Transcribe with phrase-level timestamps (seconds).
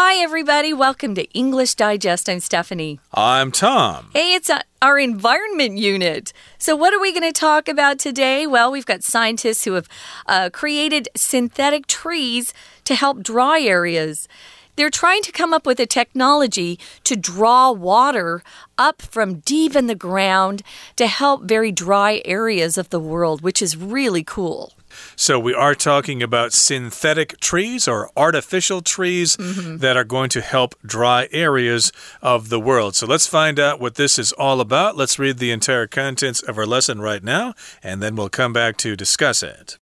[0.00, 0.72] Hi, everybody.
[0.72, 2.28] Welcome to English Digest.
[2.28, 3.00] I'm Stephanie.
[3.12, 4.10] I'm Tom.
[4.14, 6.32] Hey, it's uh, our environment unit.
[6.56, 8.46] So, what are we going to talk about today?
[8.46, 9.88] Well, we've got scientists who have
[10.26, 14.28] uh, created synthetic trees to help dry areas.
[14.76, 18.44] They're trying to come up with a technology to draw water
[18.78, 20.62] up from deep in the ground
[20.94, 24.74] to help very dry areas of the world, which is really cool.
[25.16, 29.80] So, we are talking about synthetic trees or artificial trees mm -hmm.
[29.80, 32.96] that are going to help dry areas of the world.
[32.96, 34.96] So, let's find out what this is all about.
[34.96, 38.76] Let's read the entire contents of our lesson right now, and then we'll come back
[38.76, 39.78] to discuss it.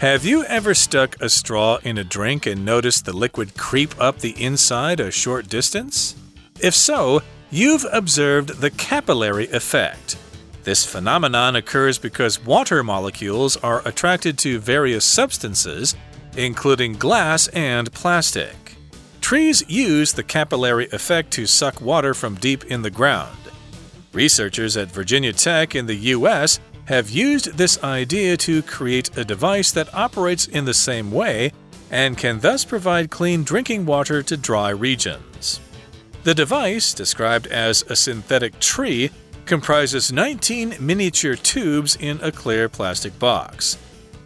[0.00, 4.20] Have you ever stuck a straw in a drink and noticed the liquid creep up
[4.20, 6.14] the inside a short distance?
[6.58, 7.20] If so,
[7.50, 10.16] you've observed the capillary effect.
[10.62, 15.96] This phenomenon occurs because water molecules are attracted to various substances,
[16.36, 18.76] including glass and plastic.
[19.20, 23.38] Trees use the capillary effect to suck water from deep in the ground.
[24.12, 26.58] Researchers at Virginia Tech in the U.S.
[26.86, 31.52] have used this idea to create a device that operates in the same way
[31.90, 35.60] and can thus provide clean drinking water to dry regions.
[36.24, 39.10] The device, described as a synthetic tree,
[39.50, 43.76] comprises 19 miniature tubes in a clear plastic box.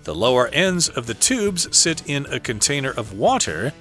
[0.03, 3.72] The lower ends of the tubes sit in a container of water,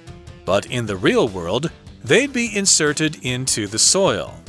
[0.46, 1.70] but in the real world,
[2.02, 4.40] they'd be inserted into the soil.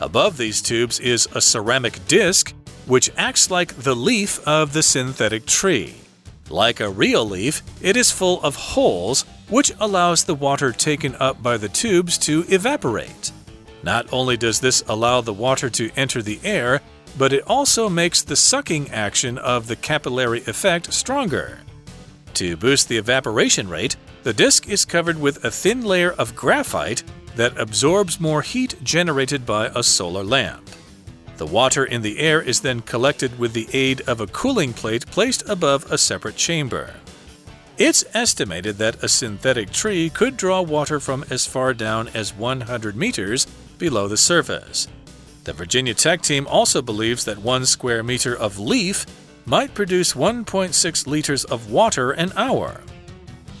[0.00, 2.52] Above these tubes is a ceramic disc,
[2.84, 5.94] which acts like the leaf of the synthetic tree.
[6.50, 11.42] Like a real leaf, it is full of holes, which allows the water taken up
[11.42, 13.32] by the tubes to evaporate.
[13.84, 16.80] Not only does this allow the water to enter the air,
[17.18, 21.58] but it also makes the sucking action of the capillary effect stronger.
[22.34, 27.04] To boost the evaporation rate, the disc is covered with a thin layer of graphite
[27.36, 30.70] that absorbs more heat generated by a solar lamp.
[31.36, 35.04] The water in the air is then collected with the aid of a cooling plate
[35.06, 36.94] placed above a separate chamber.
[37.76, 42.96] It's estimated that a synthetic tree could draw water from as far down as 100
[42.96, 43.46] meters
[43.78, 44.88] below the surface.
[45.44, 49.04] The Virginia Tech team also believes that one square meter of leaf
[49.46, 52.80] might produce 1.6 liters of water an hour.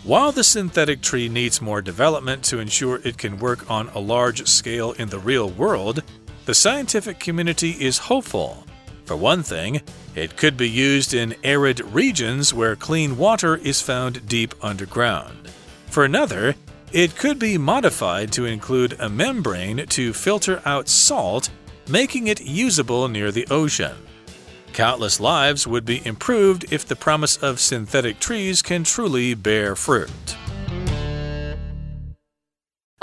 [0.02, 4.46] While the synthetic tree needs more development to ensure it can work on a large
[4.46, 6.02] scale in the real world,
[6.46, 8.64] the scientific community is hopeful.
[9.06, 9.82] For one thing,
[10.14, 15.50] it could be used in arid regions where clean water is found deep underground.
[15.86, 16.54] For another,
[16.94, 21.50] it could be modified to include a membrane to filter out salt,
[21.88, 23.96] making it usable near the ocean.
[24.72, 30.36] Countless lives would be improved if the promise of synthetic trees can truly bear fruit.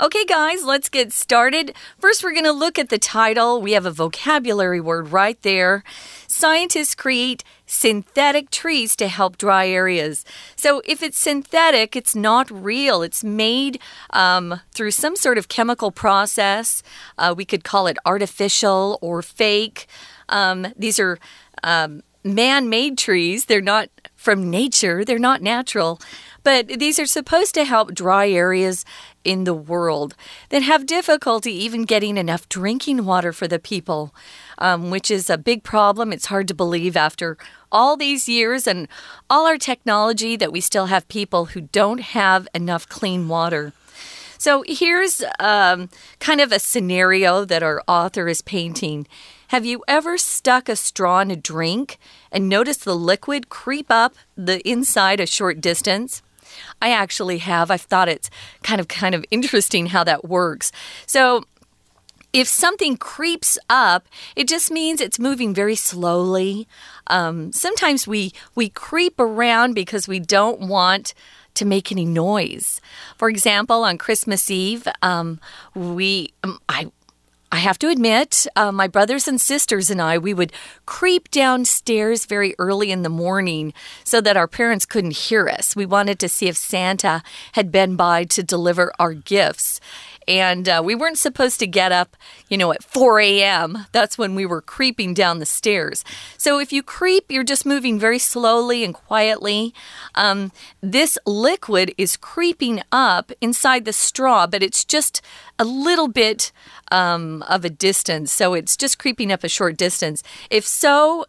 [0.00, 1.74] Okay, guys, let's get started.
[1.98, 3.60] First, we're going to look at the title.
[3.60, 5.84] We have a vocabulary word right there.
[6.26, 10.24] Scientists create synthetic trees to help dry areas.
[10.56, 13.02] So, if it's synthetic, it's not real.
[13.02, 16.82] It's made um, through some sort of chemical process.
[17.16, 19.86] Uh, we could call it artificial or fake.
[20.28, 21.18] Um, these are
[21.62, 26.00] um, man made trees, they're not from nature, they're not natural.
[26.44, 28.84] But these are supposed to help dry areas
[29.24, 30.16] in the world
[30.48, 34.12] that have difficulty even getting enough drinking water for the people,
[34.58, 36.12] um, which is a big problem.
[36.12, 37.38] It's hard to believe after
[37.72, 38.86] all these years and
[39.28, 43.72] all our technology that we still have people who don't have enough clean water.
[44.38, 45.88] So here's um,
[46.20, 49.06] kind of a scenario that our author is painting.
[49.48, 51.98] Have you ever stuck a straw in a drink
[52.30, 56.22] and noticed the liquid creep up the inside a short distance?
[56.80, 57.70] I actually have.
[57.70, 58.30] I've thought it's
[58.62, 60.72] kind of kind of interesting how that works.
[61.06, 61.44] So
[62.32, 66.66] if something creeps up, it just means it's moving very slowly.
[67.08, 71.14] Um, sometimes we we creep around because we don't want
[71.54, 72.80] to make any noise.
[73.16, 75.40] For example, on Christmas Eve, um,
[75.74, 76.90] we um, I
[77.52, 80.54] I have to admit, uh, my brothers and sisters and I, we would
[80.86, 83.74] creep downstairs very early in the morning
[84.04, 85.76] so that our parents couldn't hear us.
[85.76, 87.22] We wanted to see if Santa
[87.52, 89.80] had been by to deliver our gifts.
[90.28, 92.16] And uh, we weren't supposed to get up,
[92.48, 93.86] you know, at 4 a.m.
[93.92, 96.04] That's when we were creeping down the stairs.
[96.36, 99.74] So if you creep, you're just moving very slowly and quietly.
[100.14, 105.20] Um, this liquid is creeping up inside the straw, but it's just
[105.58, 106.52] a little bit
[106.90, 108.32] um, of a distance.
[108.32, 110.22] So it's just creeping up a short distance.
[110.50, 111.26] If so,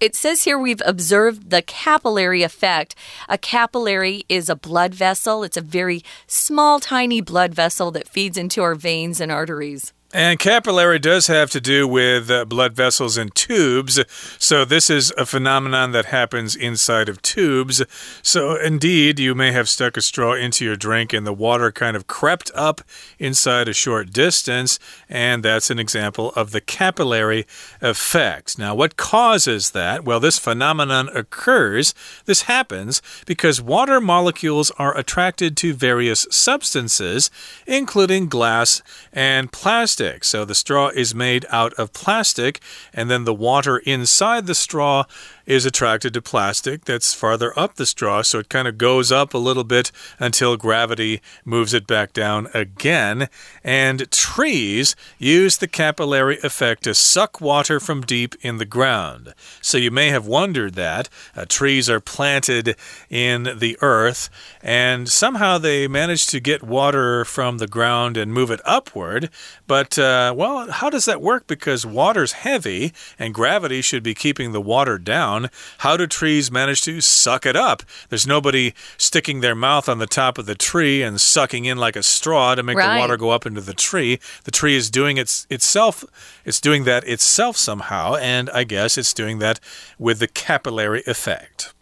[0.00, 2.94] it says here we've observed the capillary effect.
[3.28, 8.36] A capillary is a blood vessel, it's a very small, tiny blood vessel that feeds
[8.36, 9.92] into our veins and arteries.
[10.14, 13.98] And capillary does have to do with uh, blood vessels and tubes.
[14.38, 17.82] So, this is a phenomenon that happens inside of tubes.
[18.22, 21.96] So, indeed, you may have stuck a straw into your drink and the water kind
[21.96, 22.82] of crept up
[23.18, 24.78] inside a short distance.
[25.08, 27.44] And that's an example of the capillary
[27.82, 28.60] effect.
[28.60, 30.04] Now, what causes that?
[30.04, 31.94] Well, this phenomenon occurs.
[32.26, 37.28] This happens because water molecules are attracted to various substances,
[37.66, 38.82] including glass
[39.12, 40.24] and plastic plastic.
[40.24, 42.60] So the straw is made out of plastic,
[42.92, 45.04] and then the water inside the straw
[45.46, 48.22] is attracted to plastic that's farther up the straw.
[48.22, 52.48] So it kind of goes up a little bit until gravity moves it back down
[52.52, 53.28] again.
[53.62, 59.34] And trees use the capillary effect to suck water from deep in the ground.
[59.62, 62.76] So you may have wondered that uh, trees are planted
[63.08, 64.28] in the earth
[64.62, 69.30] and somehow they manage to get water from the ground and move it upward.
[69.66, 71.46] But, uh, well, how does that work?
[71.46, 76.50] Because water's heavy and gravity should be keeping the water down down, how do trees
[76.50, 77.82] manage to suck it up?
[78.08, 81.96] There's nobody sticking their mouth on the top of the tree and sucking in like
[81.96, 82.94] a straw to make right.
[82.94, 84.18] the water go up into the tree.
[84.44, 86.04] The tree is doing its itself
[86.44, 89.60] it's doing that itself somehow, and I guess it's doing that
[89.98, 91.72] with the capillary effect.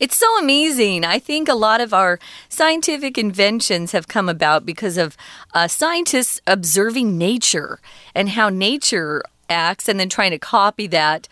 [0.00, 1.04] It's so amazing.
[1.04, 5.16] I think a lot of our scientific inventions have come about because of
[5.54, 7.80] uh, scientists observing nature
[8.14, 11.28] and how nature acts and then trying to copy that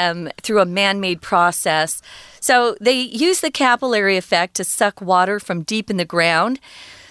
[0.00, 2.02] um, through a man made process.
[2.40, 6.58] So they use the capillary effect to suck water from deep in the ground.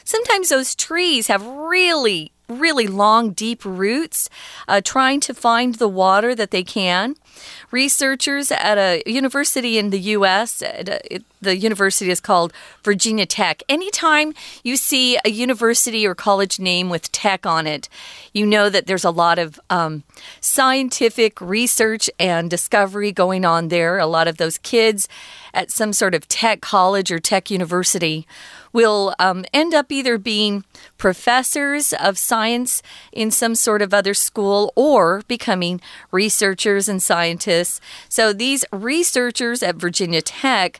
[0.03, 4.29] Sometimes those trees have really really long, deep roots,
[4.67, 7.15] uh, trying to find the water that they can.
[7.71, 10.63] Researchers at a university in the U.S.,
[11.41, 12.53] the university is called
[12.83, 13.63] Virginia Tech.
[13.69, 14.33] Anytime
[14.63, 17.89] you see a university or college name with tech on it,
[18.33, 20.03] you know that there's a lot of um,
[20.41, 23.99] scientific research and discovery going on there.
[23.99, 25.07] A lot of those kids
[25.53, 28.27] at some sort of tech college or tech university
[28.71, 30.63] will um, end up either being
[30.97, 32.81] professors of science
[33.11, 35.81] in some sort of other school or becoming
[36.11, 37.28] researchers and scientists.
[38.07, 40.79] So these researchers at Virginia Tech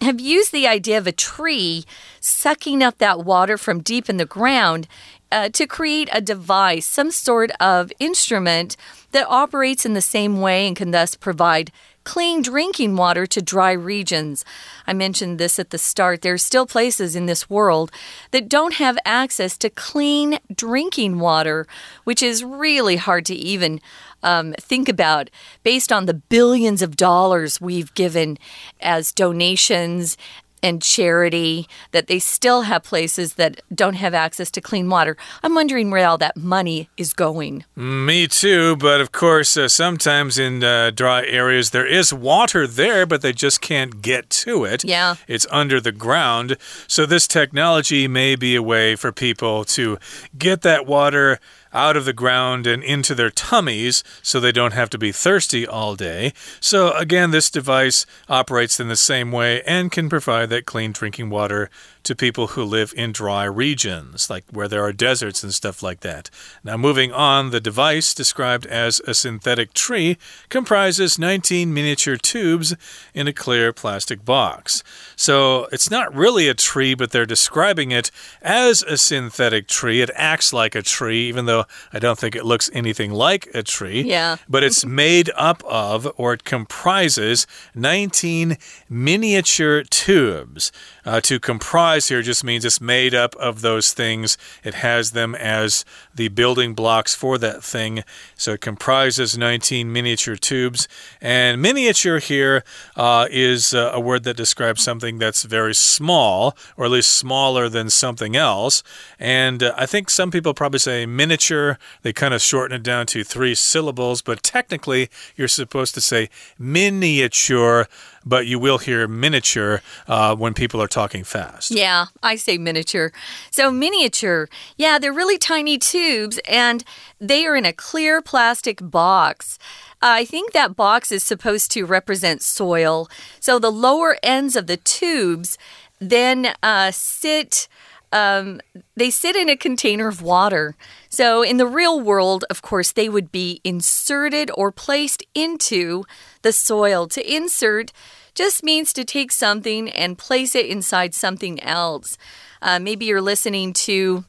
[0.00, 1.84] have used the idea of a tree
[2.20, 4.88] sucking up that water from deep in the ground
[5.32, 8.76] uh, to create a device, some sort of instrument
[9.12, 11.70] that operates in the same way and can thus provide
[12.04, 14.44] clean drinking water to dry regions.
[14.86, 16.22] I mentioned this at the start.
[16.22, 17.90] There are still places in this world
[18.30, 21.66] that don't have access to clean drinking water,
[22.04, 23.80] which is really hard to even
[24.22, 25.30] um, think about
[25.62, 28.38] based on the billions of dollars we've given
[28.80, 30.16] as donations
[30.62, 35.16] and charity, that they still have places that don't have access to clean water.
[35.42, 37.64] I'm wondering where all that money is going.
[37.76, 43.06] Me too, but of course, uh, sometimes in uh, dry areas there is water there,
[43.06, 44.84] but they just can't get to it.
[44.84, 45.16] Yeah.
[45.26, 46.56] It's under the ground.
[46.86, 49.98] So, this technology may be a way for people to
[50.36, 51.38] get that water
[51.72, 55.66] out of the ground and into their tummies so they don't have to be thirsty
[55.66, 56.32] all day.
[56.60, 61.30] So, again, this device operates in the same way and can provide that clean drinking
[61.30, 61.70] water
[62.02, 66.00] to people who live in dry regions, like where there are deserts and stuff like
[66.00, 66.30] that.
[66.64, 70.16] Now, moving on, the device, described as a synthetic tree,
[70.48, 72.74] comprises 19 miniature tubes
[73.14, 74.82] in a clear plastic box.
[75.20, 78.10] So, it's not really a tree, but they're describing it
[78.40, 80.00] as a synthetic tree.
[80.00, 83.62] It acts like a tree, even though I don't think it looks anything like a
[83.62, 84.00] tree.
[84.00, 84.36] Yeah.
[84.48, 88.56] But it's made up of, or it comprises, 19
[88.88, 90.72] miniature tubes.
[91.04, 94.38] Uh, to comprise here just means it's made up of those things.
[94.64, 95.84] It has them as
[96.14, 98.04] the building blocks for that thing.
[98.36, 100.88] So it comprises 19 miniature tubes.
[101.20, 102.64] And miniature here
[102.96, 107.68] uh, is uh, a word that describes something that's very small, or at least smaller
[107.68, 108.82] than something else.
[109.18, 111.78] And uh, I think some people probably say miniature.
[112.02, 116.28] They kind of shorten it down to three syllables, but technically you're supposed to say
[116.58, 117.86] miniature
[118.24, 121.70] but you will hear miniature uh, when people are talking fast.
[121.70, 123.12] Yeah, I say miniature.
[123.50, 126.84] So, miniature, yeah, they're really tiny tubes and
[127.20, 129.58] they are in a clear plastic box.
[130.02, 133.08] Uh, I think that box is supposed to represent soil.
[133.38, 135.58] So, the lower ends of the tubes
[136.00, 137.68] then uh, sit
[138.12, 138.60] um,
[138.96, 140.74] they sit in a container of water.
[141.08, 146.04] So, in the real world, of course, they would be inserted or placed into
[146.42, 147.06] the soil.
[147.08, 147.92] To insert
[148.34, 152.18] just means to take something and place it inside something else.
[152.62, 154.24] Uh, maybe you're listening to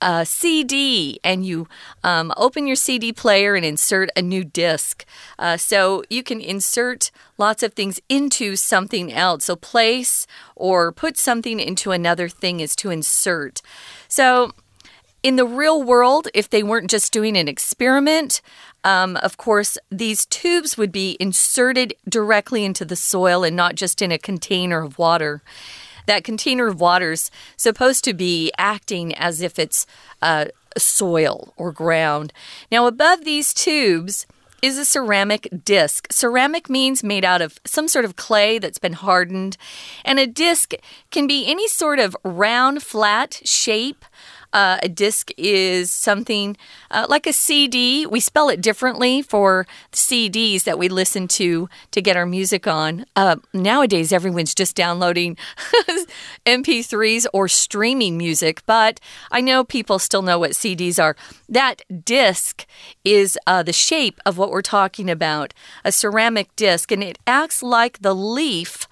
[0.00, 1.68] a CD and you
[2.04, 5.04] um, open your CD player and insert a new disc.
[5.38, 9.44] Uh, so you can insert lots of things into something else.
[9.44, 10.26] So place
[10.56, 13.62] or put something into another thing is to insert.
[14.08, 14.52] So
[15.22, 18.40] in the real world, if they weren't just doing an experiment,
[18.84, 24.00] um, of course, these tubes would be inserted directly into the soil and not just
[24.00, 25.42] in a container of water
[26.08, 29.86] that container of water's supposed to be acting as if it's
[30.20, 30.46] uh,
[30.76, 32.32] soil or ground.
[32.72, 34.26] Now, above these tubes,
[34.60, 36.12] is a ceramic disc.
[36.12, 39.56] Ceramic means made out of some sort of clay that's been hardened,
[40.04, 40.72] and a disc
[41.10, 44.04] can be any sort of round, flat shape.
[44.52, 46.56] Uh, a disc is something
[46.90, 48.06] uh, like a CD.
[48.06, 53.04] We spell it differently for CDs that we listen to to get our music on.
[53.14, 55.36] Uh, nowadays, everyone's just downloading
[56.46, 59.00] MP3s or streaming music, but
[59.30, 61.16] I know people still know what CDs are.
[61.48, 62.66] That disc
[63.04, 65.52] is uh, the shape of what we're talking about
[65.84, 68.88] a ceramic disc, and it acts like the leaf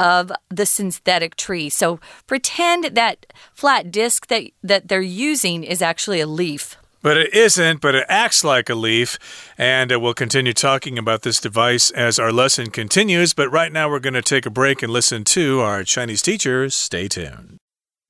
[0.00, 1.68] of the synthetic tree.
[1.68, 6.76] So pretend that flat disc that, that they're using is actually a leaf.
[7.02, 9.18] But it isn't, but it acts like a leaf.
[9.56, 13.32] And uh, we'll continue talking about this device as our lesson continues.
[13.34, 16.74] But right now, we're going to take a break and listen to our Chinese teachers.
[16.74, 17.58] Stay tuned.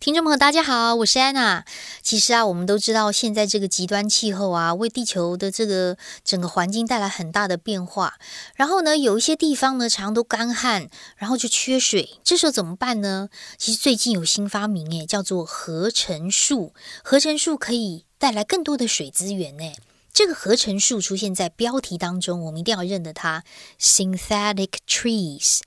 [0.00, 1.62] 听众朋友，大家好，我是安娜。
[2.00, 8.14] 其实啊，我们都知道，现在这个极端气候啊，为地球的这个整个环境带来很大的变化。
[8.56, 10.88] 然后呢，有一些地方呢，常都干旱，
[11.18, 12.18] 然后就缺水。
[12.24, 13.28] 这时候怎么办呢？
[13.58, 16.72] 其实最近有新发明，诶，叫做合成树。
[17.04, 19.70] 合成树可以带来更多的水资源，呢。
[20.14, 23.44] 这个合成树出现在标题当中，我们一定要认得它
[23.78, 25.60] ：synthetic trees。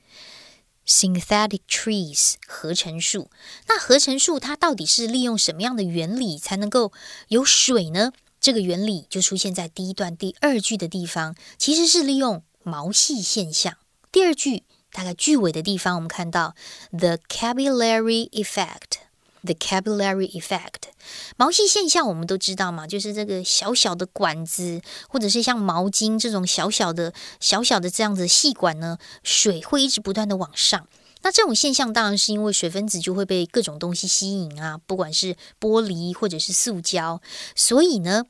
[0.85, 3.29] Synthetic trees 合成树，
[3.67, 6.91] 那合成树它到底是利用什么样的原理才能够
[7.29, 8.11] 有水呢？
[8.41, 13.77] 这个原理就出现在第一段第二句的地方，其实是利用毛细现象。
[14.11, 16.53] 第二句大概句尾的地方，我们看到
[16.91, 19.03] the capillary effect。
[19.45, 20.83] The capillary effect，
[21.35, 30.87] 毛细现象我们都知道嘛，就是这个小小的管子，或者是像毛巾这种小小的、小小的这样子细管呢，水会一直不断的往上。
[31.23, 37.21] 那这种现象当然是因为水分子就会被各种东西吸引啊，不管是玻璃或者是塑胶，
[37.53, 38.23] 所以呢。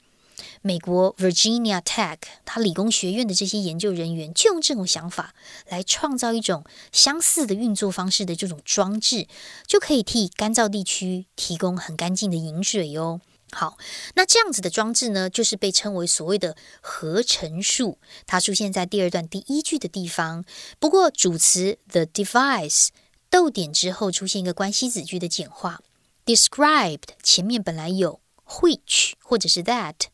[0.66, 5.36] 美国 Virginia Tech，它理工学院的这些研究人员就用这种想法
[5.68, 9.28] 来创造一种相似的运作方式的这种装置，
[9.68, 13.20] 就可以替干燥地区提供很干净的饮水哟。
[13.52, 13.78] 好，
[14.16, 20.46] 那这样子的装置呢，就是被称为所谓的合成术，它出现在第二段第一句的地方。
[20.80, 22.88] 不过主词 the device
[23.30, 25.82] 逗点之后出现一个关系子句的简化
[26.26, 30.13] ，described 前面本来有 which 或者是 that。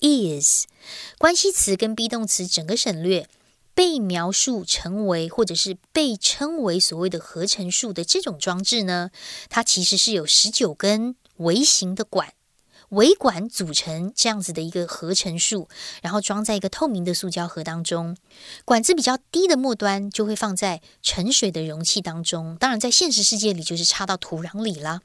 [0.00, 0.64] Is
[1.18, 3.28] 关系词跟 be 动词整个省略，
[3.74, 9.10] 被描述成为或者是被称为所谓的合成树的这种装置呢，
[9.48, 12.32] 它其实是有十九根微型的管，
[12.90, 15.68] 微管组成这样子的一个合成树，
[16.02, 18.16] 然后装在一个透明的塑胶盒当中，
[18.64, 25.02] 管子比较低的末端就会放在盛水的容器当中，当然在现实世界里就是插到土壤里啦。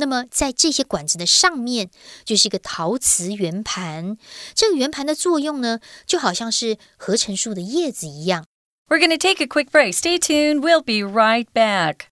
[0.00, 1.90] 那么，在这些管子的上面，
[2.24, 4.16] 就是一个陶瓷圆盘。
[4.54, 8.46] 这个圆盘的作用呢，就好像是合成树的叶子一样。
[8.88, 9.94] We're going to take a quick break.
[9.94, 10.62] Stay tuned.
[10.62, 12.06] We'll be right back.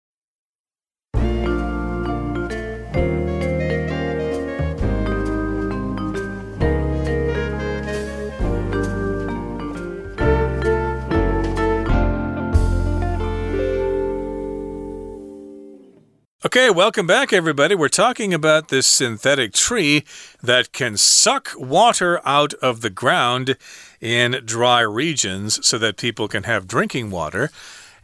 [16.47, 17.75] Okay, welcome back, everybody.
[17.75, 20.05] We're talking about this synthetic tree
[20.41, 23.57] that can suck water out of the ground
[24.01, 27.51] in dry regions so that people can have drinking water.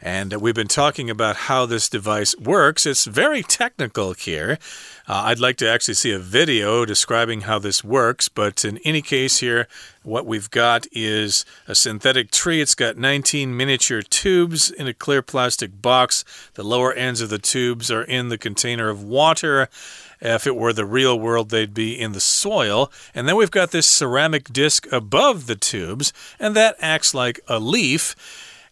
[0.05, 2.85] And we've been talking about how this device works.
[2.85, 4.59] It's very technical here.
[5.07, 9.01] Uh, I'd like to actually see a video describing how this works, but in any
[9.01, 9.67] case, here,
[10.03, 12.61] what we've got is a synthetic tree.
[12.61, 16.23] It's got 19 miniature tubes in a clear plastic box.
[16.53, 19.69] The lower ends of the tubes are in the container of water.
[20.21, 22.91] If it were the real world, they'd be in the soil.
[23.15, 27.59] And then we've got this ceramic disc above the tubes, and that acts like a
[27.59, 28.15] leaf.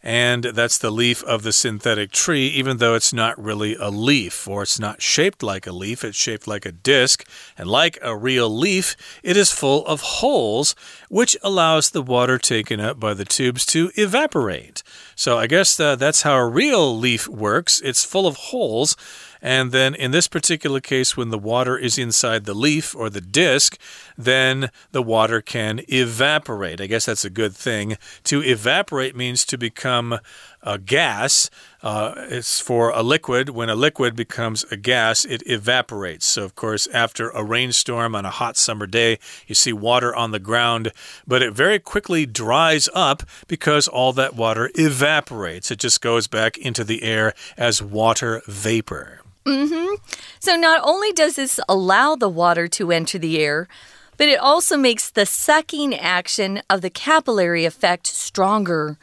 [0.04, 4.48] And that's the leaf of the synthetic tree, even though it's not really a leaf
[4.50, 7.26] or it's not shaped like a leaf, it's shaped like a disc.
[7.58, 10.76] And like a real leaf, it is full of holes,
[11.10, 14.84] which allows the water taken up by the tubes to evaporate.
[15.16, 17.80] So I guess uh, that's how a real leaf works.
[17.80, 18.98] It's full of holes.
[19.44, 23.20] And then in this particular case, when the water is inside the leaf or the
[23.20, 23.78] disc,
[24.18, 26.80] then the water can evaporate.
[26.80, 27.98] I guess that's a good thing.
[28.24, 30.18] To evaporate means to become
[30.62, 31.50] a gas.
[31.82, 33.50] Uh, it's for a liquid.
[33.50, 36.26] When a liquid becomes a gas, it evaporates.
[36.26, 40.32] So, of course, after a rainstorm on a hot summer day, you see water on
[40.32, 40.94] the ground,
[41.28, 45.70] but it very quickly dries up because all that water evaporates.
[45.70, 49.20] It just goes back into the air as water vapor.
[49.46, 49.96] Mm hmm.
[50.40, 53.68] So not only does this allow the water to enter the air,
[54.18, 58.98] but it also makes the sucking action of the capillary effect stronger.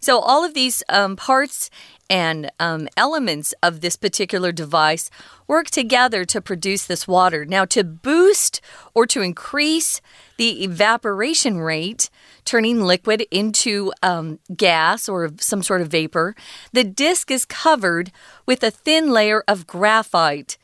[0.00, 1.70] So all of these um, parts
[2.12, 5.08] and um, elements of this particular device
[5.48, 7.46] work together to produce this water.
[7.46, 8.60] Now, to boost
[8.92, 10.02] or to increase
[10.36, 12.10] the evaporation rate,
[12.44, 16.36] turning liquid into um, gas or some sort of vapor,
[16.74, 18.12] the disc is covered
[18.44, 20.58] with a thin layer of graphite.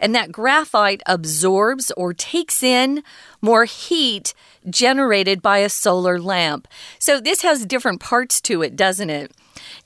[0.00, 3.02] And that graphite absorbs or takes in
[3.42, 4.32] more heat
[4.70, 6.66] generated by a solar lamp.
[6.98, 9.32] So this has different parts to it, doesn't it?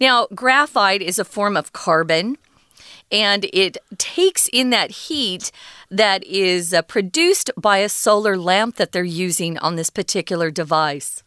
[0.01, 2.37] Now, graphite is a form of carbon
[3.11, 5.51] and it takes in that heat
[5.91, 11.23] that is uh, produced by a solar lamp that they're using on this particular device.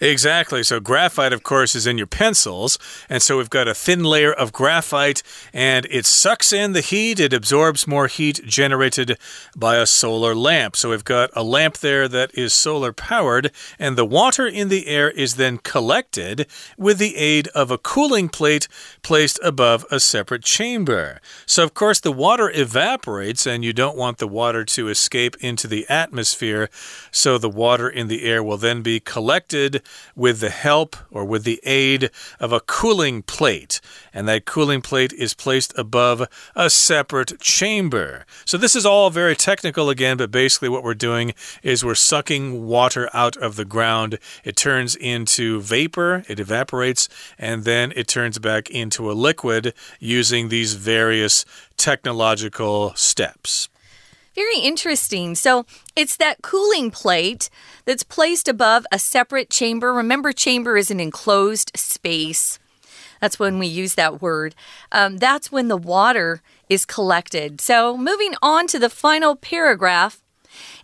[0.00, 0.62] Exactly.
[0.62, 2.78] So, graphite, of course, is in your pencils.
[3.08, 5.22] And so, we've got a thin layer of graphite,
[5.52, 7.20] and it sucks in the heat.
[7.20, 9.18] It absorbs more heat generated
[9.56, 10.76] by a solar lamp.
[10.76, 14.86] So, we've got a lamp there that is solar powered, and the water in the
[14.86, 18.68] air is then collected with the aid of a cooling plate
[19.02, 21.20] placed above a separate chamber.
[21.46, 25.66] So, of course, the water evaporates, and you don't want the water to escape into
[25.66, 26.68] the atmosphere.
[27.10, 29.82] So, the water in the air will then be collected
[30.14, 33.80] with the help or with the aid of a cooling plate.
[34.12, 38.24] And that cooling plate is placed above a separate chamber.
[38.44, 42.66] So this is all very technical again, but basically what we're doing is we're sucking
[42.66, 44.18] water out of the ground.
[44.44, 50.48] It turns into vapor, it evaporates, and then it turns back into a liquid using
[50.48, 51.44] these various
[51.76, 53.68] technological steps.
[54.36, 55.34] Very interesting.
[55.34, 55.64] So
[55.96, 57.50] it's that cooling plate
[57.86, 59.92] that's placed above a separate chamber.
[59.92, 62.58] Remember, chamber is an enclosed space.
[63.20, 64.54] That's when we use that word.
[64.92, 67.62] Um, that's when the water is collected.
[67.62, 70.20] So, moving on to the final paragraph,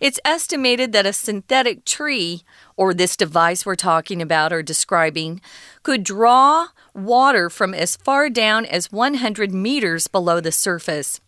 [0.01, 2.43] it's estimated that a synthetic tree,
[2.75, 5.41] or this device we're talking about or describing,
[5.83, 11.21] could draw water from as far down as 100 meters below the surface.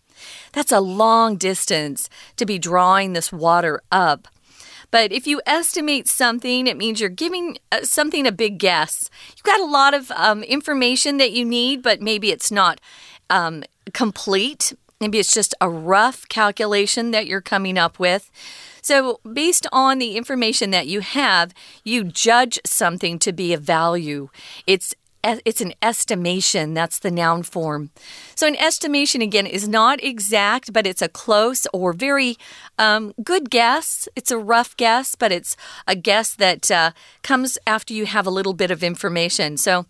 [0.54, 4.28] That's a long distance to be drawing this water up.
[4.92, 9.10] But if you estimate something, it means you're giving uh, something a big guess.
[9.36, 12.80] You've got a lot of um, information that you need, but maybe it's not
[13.30, 14.74] um, complete.
[15.02, 18.32] Maybe it's just a rough calculation that you're coming up with.
[18.82, 24.30] So, based on the information that you have, you judge something to be of value.
[24.68, 24.96] It's
[25.46, 26.74] it's an estimation.
[26.74, 27.90] That's the noun form.
[28.36, 32.38] So, an estimation, again, is not exact, but it's a close or very
[32.78, 34.08] um, good guess.
[34.16, 35.58] It's a rough guess, but it's
[35.88, 36.92] a guess that uh,
[37.24, 39.58] comes after you have a little bit of information.
[39.58, 39.86] So,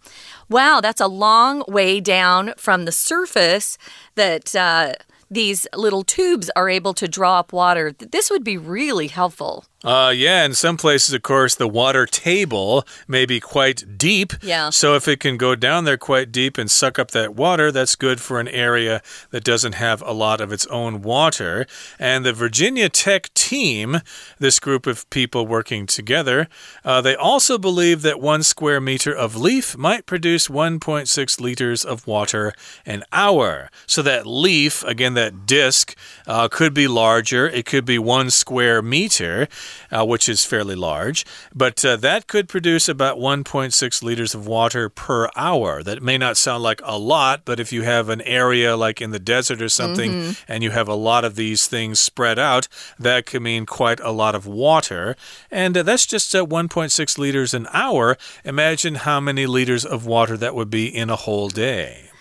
[0.49, 3.77] wow, that's a long way down from the surface
[4.15, 4.55] that.
[4.55, 4.93] Uh,
[5.31, 7.91] these little tubes are able to draw up water.
[7.97, 9.65] This would be really helpful.
[9.85, 14.33] Uh, yeah, in some places, of course, the water table may be quite deep.
[14.41, 14.71] Yeah.
[14.71, 17.95] So if it can go down there quite deep and suck up that water, that's
[17.95, 21.67] good for an area that doesn't have a lot of its own water.
[21.99, 24.01] And the Virginia Tech team,
[24.39, 26.47] this group of people working together,
[26.83, 32.07] uh, they also believe that one square meter of leaf might produce 1.6 liters of
[32.07, 32.53] water
[32.87, 33.69] an hour.
[33.85, 35.95] So that leaf, again, that disc,
[36.25, 37.47] uh, could be larger.
[37.47, 39.47] It could be one square meter
[39.91, 41.25] uh, which is fairly large.
[41.53, 45.83] But uh, that could produce about 1.6 liters of water per hour.
[45.83, 49.11] That may not sound like a lot, but if you have an area like in
[49.11, 50.35] the desert or something mm -hmm.
[50.47, 52.67] and you have a lot of these things spread out,
[52.99, 55.15] that could mean quite a lot of water.
[55.51, 58.17] And uh, that's just uh, 1.6 liters an hour.
[58.43, 62.14] Imagine how many liters of water that would be in a whole day.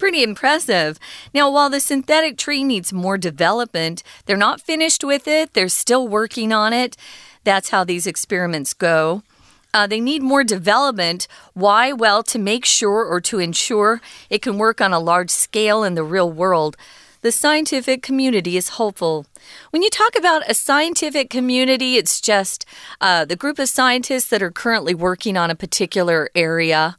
[0.00, 0.98] Pretty impressive.
[1.34, 6.08] Now, while the synthetic tree needs more development, they're not finished with it, they're still
[6.08, 6.96] working on it.
[7.44, 9.22] That's how these experiments go.
[9.74, 11.28] Uh, they need more development.
[11.52, 11.92] Why?
[11.92, 15.96] Well, to make sure or to ensure it can work on a large scale in
[15.96, 16.78] the real world.
[17.22, 19.26] The scientific community is hopeful.
[19.70, 22.64] When you talk about a scientific community, it's just
[23.00, 26.96] uh, the group of scientists that are currently working on a particular area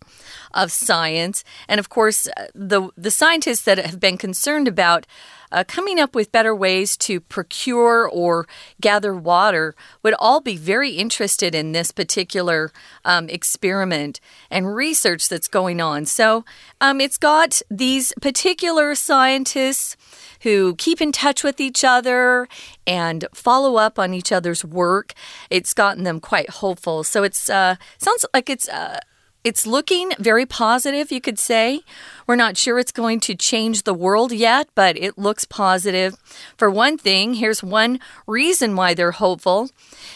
[0.53, 1.43] of science.
[1.67, 5.07] And of course, uh, the, the scientists that have been concerned about
[5.51, 8.47] uh, coming up with better ways to procure or
[8.79, 12.71] gather water would all be very interested in this particular
[13.05, 16.05] um, experiment and research that's going on.
[16.05, 16.45] So
[16.79, 19.97] um, it's got these particular scientists
[20.41, 22.47] who keep in touch with each other
[22.87, 25.13] and follow up on each other's work.
[25.49, 27.03] It's gotten them quite hopeful.
[27.03, 28.99] So it's uh, sounds like it's uh,
[29.43, 31.81] it's looking very positive, you could say.
[32.27, 36.15] We're not sure it's going to change the world yet, but it looks positive.
[36.57, 39.69] For one thing, here's one reason why they're hopeful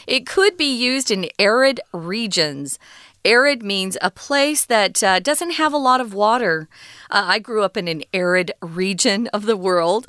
[0.07, 2.77] it could be used in arid regions.
[3.23, 6.67] Arid means a place that uh, doesn't have a lot of water.
[7.09, 10.07] Uh, I grew up in an arid region of the world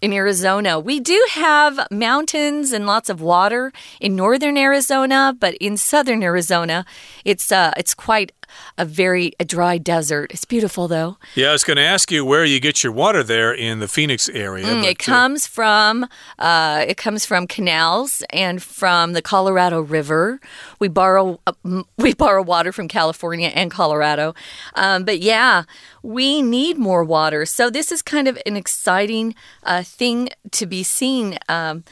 [0.00, 0.78] in Arizona.
[0.78, 6.84] We do have mountains and lots of water in northern Arizona, but in southern Arizona,
[7.24, 8.32] it's uh, it's quite
[8.76, 10.32] a very a dry desert.
[10.32, 11.16] It's beautiful though.
[11.34, 13.88] Yeah, I was going to ask you where you get your water there in the
[13.88, 14.66] Phoenix area.
[14.66, 16.06] Mm, it uh, comes uh, from
[16.38, 20.40] uh, it comes from canals and from the Colorado River.
[20.78, 21.52] We borrow uh,
[21.98, 24.34] we borrow water from California and Colorado,
[24.74, 25.64] um, but yeah,
[26.02, 27.44] we need more water.
[27.46, 31.38] So this is kind of an exciting uh, thing to be seen.
[31.48, 31.84] Um,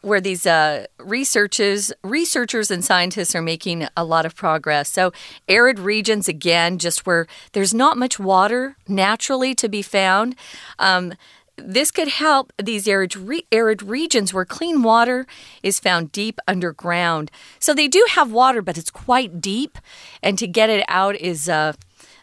[0.00, 4.90] where these uh, researchers researchers and scientists are making a lot of progress.
[4.90, 5.12] So
[5.48, 10.34] arid regions again, just where there's not much water naturally to be found.
[10.78, 11.14] Um,
[11.56, 15.26] this could help these arid, re arid regions where clean water
[15.62, 17.30] is found deep underground.
[17.58, 19.78] So they do have water, but it's quite deep,
[20.22, 21.72] and to get it out is uh,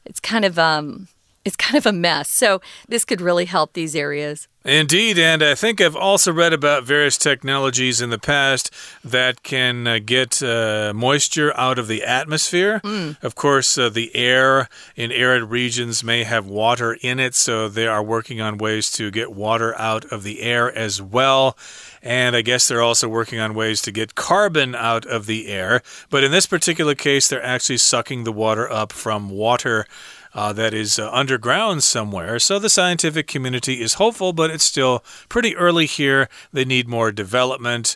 [0.06, 1.08] it's kind of um,
[1.46, 2.30] it's kind of a mess.
[2.30, 4.48] So this could really help these areas.
[4.66, 8.72] Indeed, and I think I've also read about various technologies in the past
[9.04, 12.80] that can uh, get uh, moisture out of the atmosphere.
[12.82, 13.22] Mm.
[13.22, 17.88] Of course, uh, the air in arid regions may have water in it, so they
[17.88, 21.58] are working on ways to get water out of the air as well.
[22.02, 25.82] And I guess they're also working on ways to get carbon out of the air.
[26.10, 29.86] But in this particular case, they're actually sucking the water up from water
[30.34, 32.40] uh, that is uh, underground somewhere.
[32.40, 36.30] So the scientific community is hopeful, but it's still pretty early here.
[36.52, 37.96] They need more development.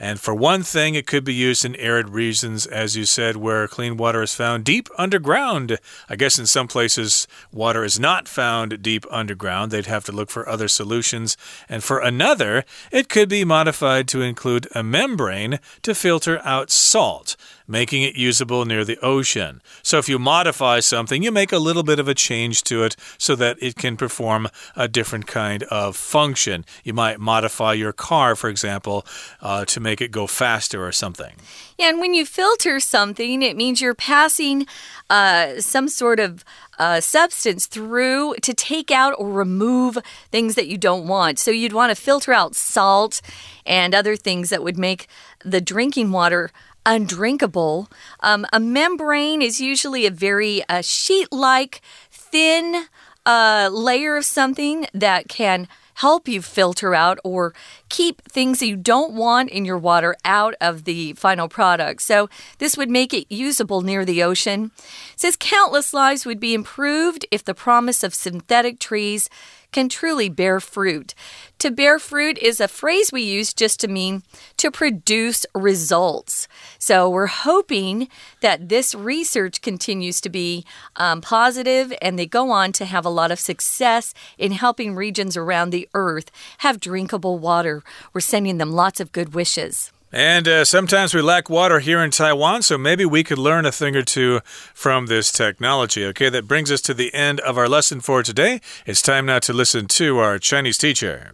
[0.00, 3.66] And for one thing, it could be used in arid regions, as you said, where
[3.66, 5.78] clean water is found deep underground.
[6.08, 9.72] I guess in some places, water is not found deep underground.
[9.72, 11.36] They'd have to look for other solutions.
[11.68, 17.34] And for another, it could be modified to include a membrane to filter out salt
[17.68, 19.62] making it usable near the ocean.
[19.82, 22.96] So if you modify something, you make a little bit of a change to it
[23.18, 26.64] so that it can perform a different kind of function.
[26.82, 29.06] You might modify your car, for example,
[29.42, 31.36] uh, to make it go faster or something.
[31.78, 34.66] Yeah, and when you filter something, it means you're passing
[35.10, 36.44] uh, some sort of
[36.78, 39.98] uh, substance through to take out or remove
[40.30, 41.38] things that you don't want.
[41.38, 43.20] So you'd want to filter out salt
[43.66, 45.08] and other things that would make
[45.44, 46.50] the drinking water
[46.86, 47.88] undrinkable.
[48.20, 52.86] Um, a membrane is usually a very uh, sheet like, thin
[53.26, 57.52] uh, layer of something that can help you filter out or
[57.88, 62.00] keep things that you don't want in your water out of the final product.
[62.02, 64.70] So, this would make it usable near the ocean.
[65.14, 69.28] It says countless lives would be improved if the promise of synthetic trees
[69.72, 71.14] can truly bear fruit.
[71.58, 74.22] To bear fruit is a phrase we use just to mean
[74.56, 76.48] to produce results.
[76.78, 78.08] So we're hoping
[78.40, 80.64] that this research continues to be
[80.96, 85.36] um, positive and they go on to have a lot of success in helping regions
[85.36, 87.82] around the earth have drinkable water.
[88.12, 89.92] We're sending them lots of good wishes.
[90.15, 93.71] And uh, sometimes we lack water here in Taiwan, so maybe we could learn a
[93.71, 94.41] thing or two
[94.75, 96.05] from this technology.
[96.05, 98.61] Okay, that brings us to the end of our lesson for today.
[98.85, 101.31] It's time now to listen to our Chinese teacher.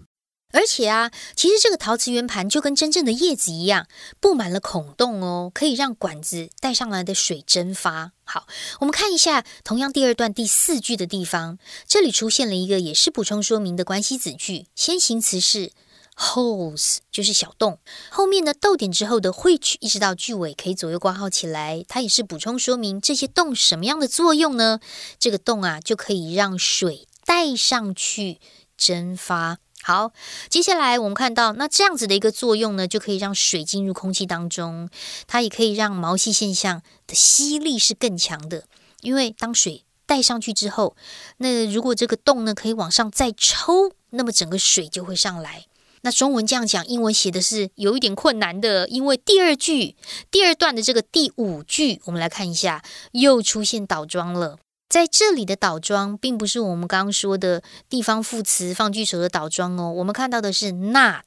[0.51, 3.85] 而且啊，其实这个陶瓷圆盘就跟真正的叶子一样，
[4.21, 8.13] 布满了孔洞哦，可以让管子带上来的水蒸发。
[8.23, 8.47] 好，
[8.79, 15.71] 我们看一下同样第二段第四句的地方，这里出现了一个也是补充说明的关系子句，先行词是。
[16.16, 17.78] Holes 就是小洞，
[18.10, 24.78] 后面呢逗点之后的会去一直到句尾可以左右挂号起来，它也是补充说明这些洞什么样的作用呢？
[25.18, 28.38] 这个洞啊就可以让水带上去
[28.76, 29.58] 蒸发。
[29.82, 30.12] 好，
[30.48, 34.88] 接下来我们看到，那这样子的一个作用呢，就可以让水进入空气当中，
[35.26, 38.64] 它也可以让毛细现象的吸力是更强的。
[39.02, 40.96] 因为当水带上去之后，
[41.36, 45.66] 那如果这个洞呢可以往上再抽，那么整个水就会上来。
[46.04, 49.96] 那中文这样讲，英文写的是有一点困难的，因为第二句
[50.30, 54.58] 第二段的这个第五句，我们来看一下，又出现倒装了。
[54.86, 59.90] 在这里的倒装，并不是我们刚刚说的地方副词放句首的倒装哦。
[59.90, 61.24] 我们看到的是 not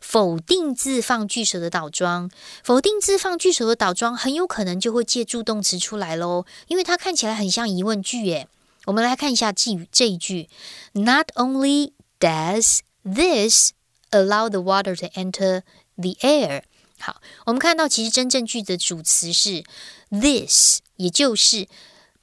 [0.00, 2.28] 否定字放句首的倒装。
[2.64, 8.48] 否定字放句首的倒装，很有可能就会借助动词出来喽，因为它看起来很像疑问句耶。
[8.86, 10.48] 我们来看一下这这一句
[10.92, 13.70] ：Not only does this
[14.10, 15.62] allow the water to enter
[15.96, 16.62] the air。
[16.98, 19.64] 好，我们看到其实真正句子的主词是
[20.10, 21.68] this，也就是。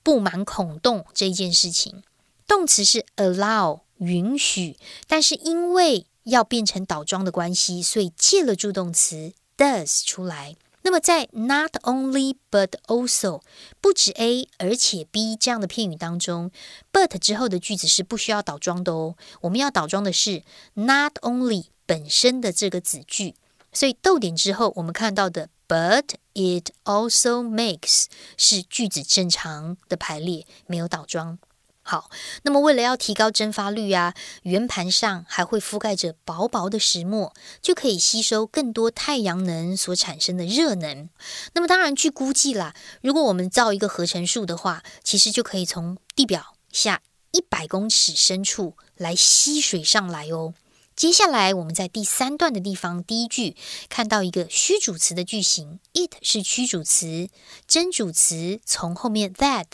[0.06, 2.04] 布满孔洞这一件事情，
[2.46, 10.56] 动词是 allow 允许，但是因为要变成倒装的关系，所以借了助动词 does 出来。
[10.84, 13.42] 那么在 not only but also
[13.82, 16.52] 不止 A 而且 B 这样的片语当中
[16.94, 19.16] ，but 之后的句子是不需要倒装的哦。
[19.42, 20.44] 我们要倒装的是
[20.76, 23.36] not only 本身的这个子句，
[23.72, 25.50] 所以逗点之后我们看到的。
[25.68, 28.06] But it also makes
[28.38, 31.40] 是句子正常的排列，没有倒装。
[31.82, 32.12] 好，
[32.44, 41.10] 那么为了要提高蒸发率啊，圆盘上还会覆盖着薄薄的石墨，就可以吸收更多太阳能所产生的热能。
[41.54, 50.54] 那么当然，据估计啦，如果我们造一个合成树的话，其实就可以从地表下一百公尺深处来吸水上来哦。
[50.96, 53.58] 接下来，我们在第三段的地方，第一句
[53.90, 57.28] 看到一个虚主词的句型，it 是虚主词，
[57.68, 59.66] 真主词从后面 that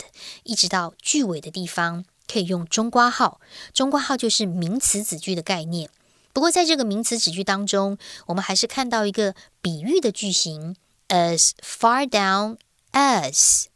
[0.42, 3.40] 一直到句尾的地方，可以用中括号。
[3.72, 5.88] 中括号就是名词子句的概念。
[6.32, 10.74] 不过，在这个名词子句当中，我们还是看到一个比喻的句型
[11.06, 12.56] ，as far down
[12.90, 13.66] as。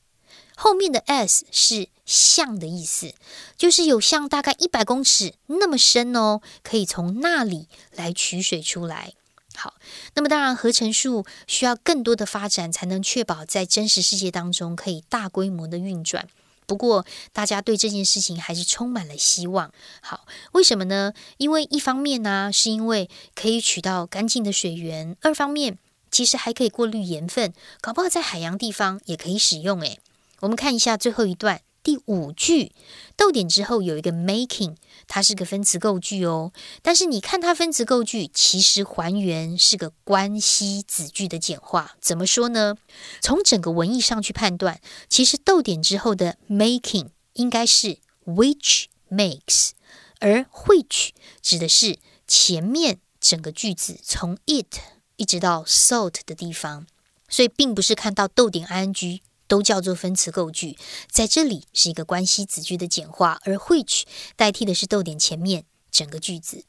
[0.57, 3.13] 后面的 as 是像的意思，
[3.59, 9.13] 就是有像大概一百公尺那么深哦，可以从那里来取水出来。
[9.55, 9.75] 好，
[10.15, 16.29] 那么当然合成数需要更多的发展，才能确保在真实世界当中可以大规模的运转。
[16.67, 19.73] 不过大家对这件事情还是充满了希望。
[20.01, 21.13] 好，为什么呢？
[21.39, 25.79] 因为一方面呢，是因为可以取到干净的水源；二方面，
[26.11, 29.81] 其实还可以过滤盐分，搞不好在海洋地方也可以使用。
[29.81, 29.99] 诶。
[30.41, 32.73] 我们看一下最后一段第五句，
[33.17, 34.75] 逗点之后有一个 making，
[35.07, 36.53] 它是个分词构句哦。
[36.83, 41.95] 但是你看它分词构句，其实还原是个关系子句的简化。
[42.01, 42.75] 怎么说呢？
[43.21, 49.71] 从整个文意上去判断，其实逗点之后的 making 应该是 which makes，
[50.19, 54.81] 而 which 指的是前面整个句子从 it
[55.15, 56.89] 一直到 salt 的地方，
[57.29, 59.21] 所以并不是看到逗点 ing。
[59.48, 60.78] 都叫做分词构句，
[61.10, 64.04] 在这里是一个关系子句的简化，而 which
[64.36, 66.64] 代替的是逗点前面整个句子。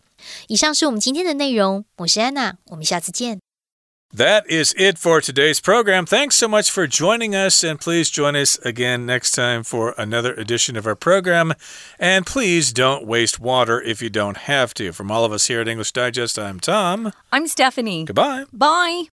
[0.48, 3.40] 以上是我们今天的内容，我是安娜，我们下次见。
[4.14, 6.04] That is it for today's program.
[6.04, 10.34] Thanks so much for joining us, and please join us again next time for another
[10.34, 11.54] edition of our program.
[11.98, 14.92] And please don't waste water if you don't have to.
[14.92, 17.12] From all of us here at English Digest, I'm Tom.
[17.30, 18.04] I'm Stephanie.
[18.04, 18.44] Goodbye.
[18.52, 19.15] Bye.